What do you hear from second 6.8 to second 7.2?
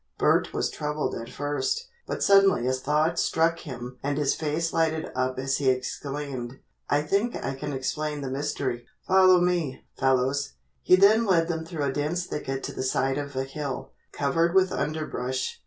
"I